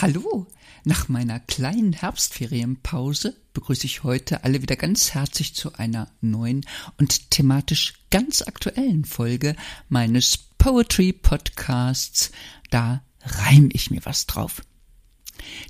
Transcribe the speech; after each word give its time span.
Hallo, 0.00 0.46
nach 0.84 1.08
meiner 1.08 1.40
kleinen 1.40 1.92
Herbstferienpause 1.92 3.36
begrüße 3.52 3.84
ich 3.86 4.04
heute 4.04 4.44
alle 4.44 4.62
wieder 4.62 4.76
ganz 4.76 5.12
herzlich 5.12 5.54
zu 5.54 5.74
einer 5.74 6.08
neuen 6.20 6.64
und 6.96 7.30
thematisch 7.30 7.94
ganz 8.10 8.42
aktuellen 8.42 9.04
Folge 9.04 9.56
meines 9.88 10.38
Poetry 10.56 11.12
Podcasts. 11.12 12.30
Da 12.70 13.02
reim 13.22 13.68
ich 13.72 13.90
mir 13.90 14.04
was 14.04 14.26
drauf. 14.26 14.62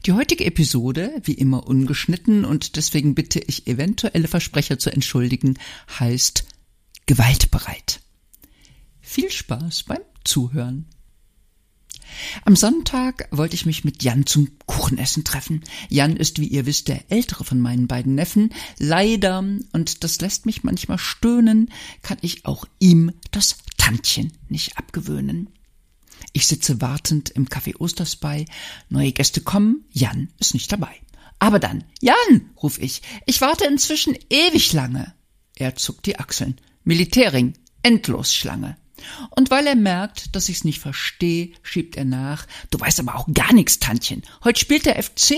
Die 0.07 0.13
heutige 0.13 0.45
Episode, 0.45 1.21
wie 1.25 1.35
immer 1.35 1.67
ungeschnitten 1.67 2.45
und 2.45 2.77
deswegen 2.77 3.15
bitte 3.15 3.41
ich 3.41 3.67
eventuelle 3.67 4.29
Versprecher 4.29 4.79
zu 4.79 4.91
entschuldigen, 4.91 5.59
heißt 5.99 6.45
Gewaltbereit. 7.07 8.01
Viel 9.11 9.31
Spaß 9.31 9.85
beim 9.85 10.03
Zuhören. 10.23 10.85
Am 12.45 12.55
Sonntag 12.55 13.27
wollte 13.31 13.55
ich 13.55 13.65
mich 13.65 13.83
mit 13.83 14.03
Jan 14.03 14.27
zum 14.27 14.51
Kuchenessen 14.67 15.25
treffen. 15.25 15.65
Jan 15.89 16.15
ist, 16.15 16.39
wie 16.39 16.47
ihr 16.47 16.67
wisst, 16.67 16.89
der 16.89 17.11
ältere 17.11 17.43
von 17.43 17.59
meinen 17.59 17.87
beiden 17.89 18.15
Neffen. 18.15 18.53
Leider, 18.77 19.39
und 19.73 20.05
das 20.05 20.21
lässt 20.21 20.45
mich 20.45 20.63
manchmal 20.63 20.99
stöhnen, 20.99 21.73
kann 22.03 22.19
ich 22.21 22.45
auch 22.45 22.67
ihm 22.81 23.11
das 23.31 23.57
Tantchen 23.79 24.35
nicht 24.51 24.77
abgewöhnen. 24.77 25.49
Ich 26.35 26.47
sitze 26.47 26.83
wartend 26.83 27.31
im 27.31 27.49
Café 27.49 27.79
Ostersbei. 27.79 28.45
Neue 28.91 29.13
Gäste 29.13 29.41
kommen, 29.41 29.87
Jan 29.91 30.29
ist 30.39 30.53
nicht 30.53 30.71
dabei. 30.71 30.95
Aber 31.39 31.59
dann, 31.59 31.83
Jan, 32.03 32.51
ruf 32.63 32.79
ich, 32.79 33.01
ich 33.25 33.41
warte 33.41 33.65
inzwischen 33.65 34.19
ewig 34.29 34.75
lange. 34.75 35.15
Er 35.57 35.77
zuckt 35.77 36.05
die 36.05 36.19
Achseln. 36.19 36.61
Militärring, 36.85 37.55
Endlosschlange. 37.83 38.77
Und 39.31 39.51
weil 39.51 39.67
er 39.67 39.77
merkt, 39.77 40.35
dass 40.35 40.49
ich's 40.49 40.65
nicht 40.65 40.81
verstehe, 40.81 41.51
schiebt 41.63 41.97
er 41.97 42.05
nach, 42.05 42.47
du 42.71 42.81
weißt 42.81 43.01
aber 43.01 43.17
auch 43.17 43.29
gar 43.33 43.53
nichts, 43.53 43.79
Tantchen. 43.79 44.23
Heute 44.45 44.61
spielt 44.61 44.87
der 44.87 45.03
FC. 45.03 45.35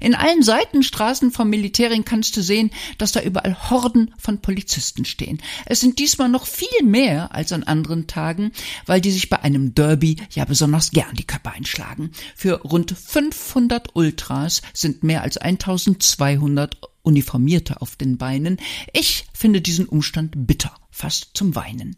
In 0.00 0.14
allen 0.14 0.42
Seitenstraßen 0.42 1.30
vom 1.30 1.50
Militäring 1.50 2.04
kannst 2.04 2.36
du 2.36 2.42
sehen, 2.42 2.70
dass 2.98 3.12
da 3.12 3.20
überall 3.20 3.70
Horden 3.70 4.14
von 4.18 4.40
Polizisten 4.40 5.04
stehen. 5.04 5.38
Es 5.66 5.80
sind 5.80 5.98
diesmal 5.98 6.28
noch 6.28 6.46
viel 6.46 6.82
mehr 6.84 7.34
als 7.34 7.52
an 7.52 7.62
anderen 7.62 8.06
Tagen, 8.06 8.52
weil 8.86 9.00
die 9.00 9.10
sich 9.10 9.28
bei 9.28 9.40
einem 9.40 9.74
Derby 9.74 10.16
ja 10.30 10.44
besonders 10.44 10.90
gern 10.90 11.14
die 11.14 11.26
Köpfe 11.26 11.52
einschlagen. 11.52 12.10
Für 12.34 12.62
rund 12.62 12.90
500 12.96 13.94
Ultras 13.94 14.62
sind 14.72 15.02
mehr 15.02 15.22
als 15.22 15.36
1200 15.36 16.78
Uniformierte 17.02 17.80
auf 17.80 17.96
den 17.96 18.18
Beinen. 18.18 18.58
Ich 18.92 19.26
finde 19.32 19.60
diesen 19.60 19.86
Umstand 19.86 20.46
bitter, 20.46 20.74
fast 20.90 21.30
zum 21.34 21.54
Weinen. 21.54 21.96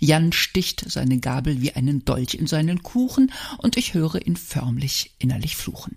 Jan 0.00 0.32
sticht 0.32 0.84
seine 0.90 1.18
Gabel 1.18 1.60
wie 1.60 1.72
einen 1.72 2.04
Dolch 2.04 2.34
in 2.34 2.46
seinen 2.46 2.82
Kuchen, 2.82 3.32
und 3.58 3.76
ich 3.76 3.94
höre 3.94 4.26
ihn 4.26 4.36
förmlich 4.36 5.12
innerlich 5.18 5.56
fluchen. 5.56 5.96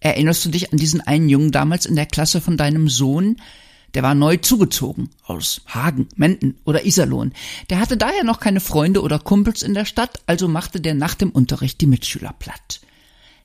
Erinnerst 0.00 0.44
du 0.44 0.48
dich 0.48 0.72
an 0.72 0.78
diesen 0.78 1.00
einen 1.00 1.28
Jungen 1.28 1.52
damals 1.52 1.86
in 1.86 1.96
der 1.96 2.06
Klasse 2.06 2.40
von 2.40 2.56
deinem 2.56 2.88
Sohn? 2.88 3.36
Der 3.94 4.02
war 4.02 4.14
neu 4.14 4.36
zugezogen, 4.36 5.10
aus 5.24 5.62
Hagen, 5.66 6.08
Menden 6.14 6.58
oder 6.64 6.86
Iserlohn. 6.86 7.32
Der 7.70 7.80
hatte 7.80 7.96
daher 7.96 8.24
noch 8.24 8.40
keine 8.40 8.60
Freunde 8.60 9.02
oder 9.02 9.18
Kumpels 9.18 9.62
in 9.62 9.74
der 9.74 9.84
Stadt, 9.84 10.20
also 10.26 10.48
machte 10.48 10.80
der 10.80 10.94
nach 10.94 11.14
dem 11.14 11.30
Unterricht 11.30 11.80
die 11.80 11.86
Mitschüler 11.86 12.32
platt. 12.38 12.80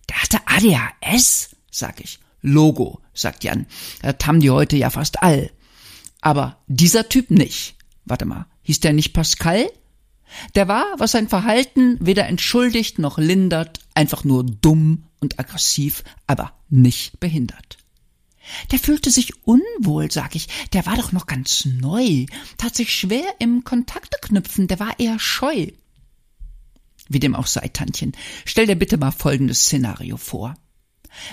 Der 0.10 0.22
hatte 0.22 0.38
ADHS, 0.46 1.56
sag 1.72 2.00
ich. 2.00 2.20
Logo, 2.42 3.02
sagt 3.14 3.44
Jan. 3.44 3.66
Das 4.04 4.16
haben 4.26 4.40
die 4.40 4.52
heute 4.52 4.78
ja 4.78 4.92
fast 4.92 5.24
all. 5.24 5.50
Aber 6.22 6.60
dieser 6.68 7.10
Typ 7.10 7.32
nicht. 7.32 7.76
Warte 8.06 8.26
mal, 8.26 8.46
Hieß 8.66 8.82
der 8.82 8.94
nicht 8.94 9.14
Pascal? 9.14 9.70
Der 10.56 10.68
war, 10.68 10.86
was 10.98 11.12
sein 11.12 11.30
Verhalten 11.30 11.98
weder 12.02 12.28
entschuldigt 12.28 13.00
noch 13.00 13.18
lindert, 13.18 13.80
einfach 13.94 14.24
nur 14.24 14.44
dumm 14.44 15.06
und 15.22 15.40
aggressiv, 15.40 16.04
aber 16.28 16.54
nicht 16.70 17.20
behindert. 17.20 17.78
Der 18.72 18.80
fühlte 18.80 19.10
sich 19.12 19.46
unwohl, 19.46 20.12
sag 20.12 20.36
ich. 20.36 20.48
Der 20.74 20.86
war 20.86 20.98
doch 20.98 21.12
noch 21.12 21.26
ganz 21.26 21.66
neu, 21.66 22.26
tat 22.58 22.76
sich 22.76 22.94
schwer 22.94 23.26
im 23.40 23.64
Kontakte 23.64 24.18
knüpfen, 24.22 24.68
der 24.68 24.80
war 24.80 25.00
eher 25.00 25.20
scheu. 25.20 25.68
Wie 27.08 27.20
dem 27.20 27.36
auch 27.36 27.48
sei, 27.48 27.68
Tantchen, 27.68 28.14
stell 28.46 28.68
dir 28.68 28.76
bitte 28.76 28.98
mal 28.98 29.12
folgendes 29.12 29.62
Szenario 29.62 30.18
vor. 30.18 30.56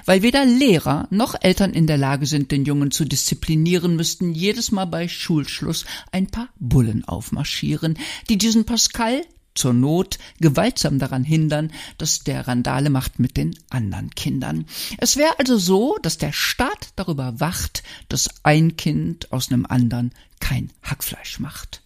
Weil 0.04 0.22
weder 0.22 0.44
Lehrer 0.44 1.08
noch 1.10 1.34
Eltern 1.40 1.72
in 1.72 1.86
der 1.86 1.98
Lage 1.98 2.26
sind, 2.26 2.50
den 2.50 2.64
Jungen 2.64 2.90
zu 2.90 3.04
disziplinieren, 3.04 3.96
müssten 3.96 4.32
jedes 4.32 4.72
Mal 4.72 4.86
bei 4.86 5.08
Schulschluss 5.08 5.84
ein 6.10 6.26
paar 6.26 6.48
Bullen 6.58 7.04
aufmarschieren, 7.04 7.98
die 8.28 8.38
diesen 8.38 8.64
Pascal 8.64 9.22
zur 9.54 9.74
Not 9.74 10.18
gewaltsam 10.40 10.98
daran 10.98 11.24
hindern, 11.24 11.72
dass 11.98 12.20
der 12.20 12.48
Randale 12.48 12.90
macht 12.90 13.18
mit 13.18 13.36
den 13.36 13.54
anderen 13.70 14.10
Kindern. 14.10 14.66
Es 14.98 15.16
wäre 15.16 15.38
also 15.38 15.58
so, 15.58 15.98
dass 16.02 16.18
der 16.18 16.32
Staat 16.32 16.92
darüber 16.96 17.38
wacht, 17.40 17.82
dass 18.08 18.30
ein 18.42 18.76
Kind 18.76 19.32
aus 19.32 19.50
einem 19.50 19.66
anderen 19.66 20.12
kein 20.40 20.72
Hackfleisch 20.82 21.38
macht. 21.38 21.82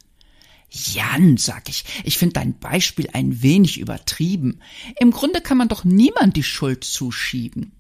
Jan, 0.71 1.37
sag 1.37 1.69
ich, 1.69 1.85
ich 2.05 2.19
finde 2.19 2.35
dein 2.35 2.59
Beispiel 2.59 3.09
ein 3.13 3.43
wenig 3.43 3.79
übertrieben. 3.79 4.61
Im 4.99 5.11
Grunde 5.11 5.41
kann 5.41 5.57
man 5.57 5.69
doch 5.69 5.85
niemand 5.85 6.37
die 6.37 6.43
Schuld 6.43 6.85
zuschieben. 6.85 7.73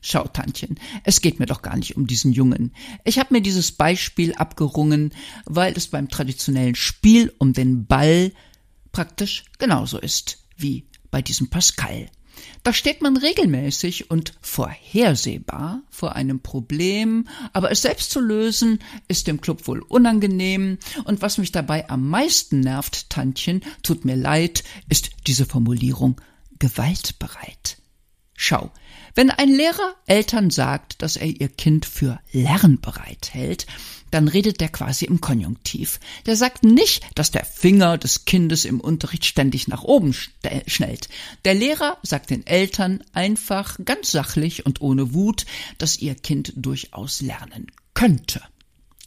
Schau, 0.00 0.24
Tantchen, 0.28 0.78
es 1.04 1.20
geht 1.20 1.40
mir 1.40 1.46
doch 1.46 1.62
gar 1.62 1.76
nicht 1.76 1.96
um 1.96 2.06
diesen 2.06 2.32
Jungen. 2.32 2.72
Ich 3.04 3.18
habe 3.18 3.34
mir 3.34 3.40
dieses 3.40 3.72
Beispiel 3.72 4.34
abgerungen, 4.34 5.12
weil 5.44 5.76
es 5.76 5.88
beim 5.88 6.08
traditionellen 6.08 6.76
Spiel 6.76 7.32
um 7.38 7.52
den 7.52 7.86
Ball 7.86 8.32
praktisch 8.92 9.44
genauso 9.58 9.98
ist 9.98 10.44
wie 10.56 10.86
bei 11.10 11.22
diesem 11.22 11.50
Pascal. 11.50 12.08
Da 12.62 12.72
steht 12.72 13.02
man 13.02 13.16
regelmäßig 13.16 14.10
und 14.10 14.34
vorhersehbar 14.40 15.82
vor 15.90 16.14
einem 16.14 16.40
Problem, 16.40 17.26
aber 17.52 17.70
es 17.70 17.82
selbst 17.82 18.10
zu 18.10 18.20
lösen, 18.20 18.80
ist 19.08 19.26
dem 19.26 19.40
Club 19.40 19.66
wohl 19.66 19.80
unangenehm, 19.80 20.78
und 21.04 21.22
was 21.22 21.38
mich 21.38 21.52
dabei 21.52 21.88
am 21.90 22.08
meisten 22.08 22.60
nervt, 22.60 23.10
Tantchen, 23.10 23.62
tut 23.82 24.04
mir 24.04 24.16
leid, 24.16 24.62
ist 24.88 25.10
diese 25.26 25.46
Formulierung 25.46 26.20
gewaltbereit. 26.58 27.77
Schau, 28.40 28.70
wenn 29.16 29.32
ein 29.32 29.48
Lehrer 29.48 29.96
Eltern 30.06 30.50
sagt, 30.50 31.02
dass 31.02 31.16
er 31.16 31.26
ihr 31.26 31.48
Kind 31.48 31.84
für 31.84 32.20
lernbereit 32.30 33.30
hält, 33.32 33.66
dann 34.12 34.28
redet 34.28 34.60
der 34.60 34.68
quasi 34.68 35.06
im 35.06 35.20
Konjunktiv. 35.20 35.98
Der 36.24 36.36
sagt 36.36 36.62
nicht, 36.62 37.04
dass 37.16 37.32
der 37.32 37.44
Finger 37.44 37.98
des 37.98 38.26
Kindes 38.26 38.64
im 38.64 38.78
Unterricht 38.78 39.24
ständig 39.24 39.66
nach 39.66 39.82
oben 39.82 40.14
schnellt. 40.68 41.08
Der 41.44 41.54
Lehrer 41.54 41.98
sagt 42.04 42.30
den 42.30 42.46
Eltern 42.46 43.02
einfach 43.12 43.76
ganz 43.84 44.12
sachlich 44.12 44.64
und 44.64 44.80
ohne 44.82 45.12
Wut, 45.14 45.44
dass 45.78 45.98
ihr 45.98 46.14
Kind 46.14 46.52
durchaus 46.54 47.20
lernen 47.20 47.66
könnte 47.92 48.40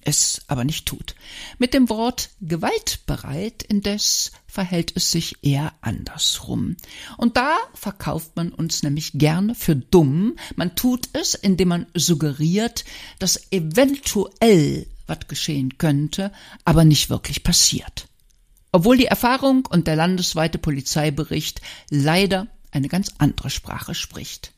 es 0.04 0.42
aber 0.48 0.64
nicht 0.64 0.86
tut. 0.86 1.16
Mit 1.58 1.74
dem 1.74 1.90
Wort 1.90 2.30
gewaltbereit 2.42 3.64
indes 3.64 4.32
verhält 4.48 4.94
es 4.96 5.12
sich 5.12 5.38
eher 5.42 5.74
andersrum. 5.82 6.76
Und 7.18 7.38
da 7.38 7.56
verkauft 7.74 8.36
man 8.36 8.52
uns 8.52 8.84
nämlich 8.84 9.12
gern 9.14 9.56
für 9.56 9.76
dumm. 9.76 10.36
Man 10.56 10.76
tut 10.76 11.10
es, 11.14 11.34
indem 11.36 11.70
man 11.70 11.86
suggeriert, 11.94 12.86
dass 13.20 13.52
eventuell 13.52 14.88
was 15.08 15.28
geschehen 15.28 15.78
könnte, 15.78 16.32
aber 16.66 16.86
nicht 16.86 17.10
wirklich 17.10 17.44
passiert. 17.44 18.08
Obwohl 18.72 18.98
die 18.98 19.06
Erfahrung 19.06 19.66
und 19.66 19.88
der 19.88 19.98
landesweite 19.98 20.58
Polizeibericht 20.58 21.62
leider 21.90 22.48
eine 22.72 22.88
ganz 22.88 23.12
andere 23.18 23.50
Sprache 23.50 23.94
spricht. 23.94 24.54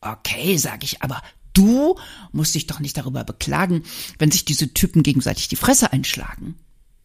Okay, 0.00 0.56
sag 0.58 0.82
ich, 0.82 1.02
aber 1.02 1.22
Du 1.54 1.98
musst 2.32 2.54
dich 2.54 2.66
doch 2.66 2.80
nicht 2.80 2.96
darüber 2.96 3.24
beklagen, 3.24 3.84
wenn 4.18 4.30
sich 4.30 4.44
diese 4.44 4.74
Typen 4.74 5.02
gegenseitig 5.02 5.48
die 5.48 5.56
Fresse 5.56 5.92
einschlagen. 5.92 6.56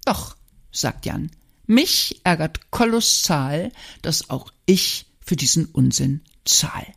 Doch, 0.06 0.36
sagt 0.72 1.06
Jan, 1.06 1.32
mich 1.66 2.20
ärgert 2.24 2.72
kolossal, 2.72 3.72
dass 4.02 4.30
auch 4.30 4.52
ich 4.66 5.06
für 5.22 5.36
diesen 5.36 5.66
Unsinn 5.66 6.22
zahl. 6.44 6.88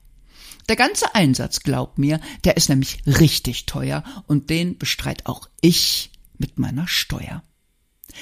Der 0.69 0.77
ganze 0.77 1.15
Einsatz, 1.15 1.61
glaub 1.61 1.99
mir, 1.99 2.21
der 2.45 2.57
ist 2.57 2.69
nämlich 2.69 3.03
richtig 3.07 3.67
teuer 3.67 4.03
und 4.27 4.49
den 4.49 4.79
bestreit 4.79 5.27
auch 5.27 5.49
ich 5.61 6.11
mit 6.39 6.59
meiner 6.59 6.89
Steuer. 6.89 7.43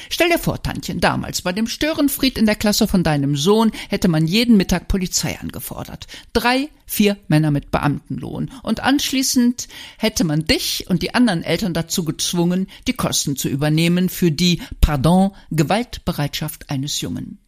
Stell 0.09 0.29
dir 0.29 0.38
vor, 0.38 0.62
Tantchen, 0.62 1.00
damals 1.00 1.43
bei 1.43 1.53
dem 1.53 1.67
Störenfried 1.67 2.38
in 2.38 2.47
der 2.47 2.55
Klasse 2.55 2.87
von 2.87 3.03
deinem 3.03 3.37
Sohn 3.37 3.73
hätte 3.88 4.09
man 4.09 4.27
jeden 4.27 4.56
Mittag 4.56 4.88
Polizei 4.88 5.38
angefordert. 5.38 6.06
Drei, 6.32 6.69
vier 6.87 7.17
Männer 7.29 7.50
mit 7.50 7.71
Beamtenlohn. 7.71 8.50
Und 8.62 8.81
anschließend 8.81 9.69
hätte 9.99 10.25
man 10.25 10.47
dich 10.47 10.87
und 10.88 11.03
die 11.03 11.15
anderen 11.15 11.43
Eltern 11.43 11.75
dazu 11.75 12.05
gezwungen, 12.05 12.69
die 12.87 12.93
Kosten 12.93 13.37
zu 13.37 13.49
übernehmen 13.49 14.09
für 14.09 14.31
die, 14.31 14.62
pardon, 14.81 15.32
Gewaltbereitschaft 15.50 16.71
eines 16.71 17.00
Jungen. 17.00 17.38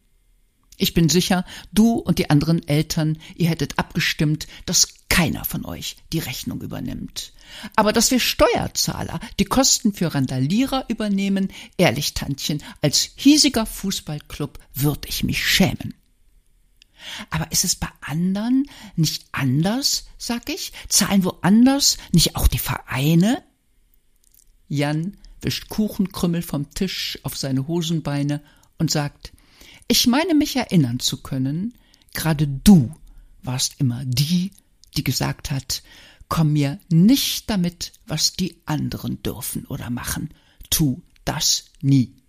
Ich 0.77 0.93
bin 0.93 1.07
sicher, 1.07 1.45
du 1.71 1.93
und 1.93 2.17
die 2.17 2.29
anderen 2.29 2.67
Eltern, 2.67 3.17
ihr 3.35 3.47
hättet 3.47 3.77
abgestimmt, 3.77 4.47
dass 4.65 5.02
keiner 5.13 5.45
von 5.45 5.63
euch 5.63 5.97
die 6.11 6.17
Rechnung 6.17 6.63
übernimmt. 6.63 7.33
Aber 7.75 7.93
dass 7.93 8.09
wir 8.09 8.19
Steuerzahler 8.19 9.19
die 9.37 9.45
Kosten 9.45 9.93
für 9.93 10.15
Randalierer 10.15 10.85
übernehmen, 10.87 11.49
ehrlich, 11.77 12.15
Tantchen, 12.15 12.63
als 12.81 13.11
hiesiger 13.15 13.67
Fußballclub 13.67 14.57
würde 14.73 15.07
ich 15.07 15.23
mich 15.23 15.45
schämen. 15.45 15.93
Aber 17.29 17.51
ist 17.51 17.63
es 17.63 17.75
bei 17.75 17.89
anderen 18.01 18.65
nicht 18.95 19.25
anders, 19.31 20.07
sag 20.17 20.49
ich? 20.49 20.73
Zahlen 20.89 21.23
woanders 21.23 21.97
nicht 22.11 22.35
auch 22.35 22.47
die 22.47 22.57
Vereine? 22.57 23.43
Jan 24.67 25.15
wischt 25.41 25.69
Kuchenkrümmel 25.69 26.41
vom 26.41 26.71
Tisch 26.71 27.19
auf 27.21 27.37
seine 27.37 27.67
Hosenbeine 27.67 28.41
und 28.79 28.89
sagt, 28.89 29.31
ich 29.87 30.07
meine 30.07 30.33
mich 30.33 30.55
erinnern 30.55 30.99
zu 30.99 31.21
können, 31.21 31.75
gerade 32.15 32.47
du 32.47 32.95
warst 33.43 33.75
immer 33.79 34.03
die, 34.05 34.49
die 34.93 35.03
gesagt 35.03 35.51
hat, 35.51 35.83
komm 36.29 36.53
mir 36.53 36.79
nicht 36.89 37.49
damit, 37.49 37.93
was 38.07 38.33
die 38.33 38.61
anderen 38.65 39.21
dürfen 39.23 39.65
oder 39.65 39.89
machen, 39.89 40.29
tu 40.69 41.01
das 41.25 41.65
nie 41.81 42.22